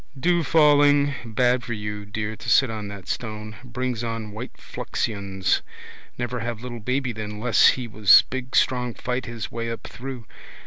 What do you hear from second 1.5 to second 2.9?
for you, dear, to sit on